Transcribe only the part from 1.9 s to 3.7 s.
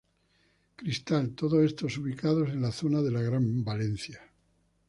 ubicados en la zona de la Gran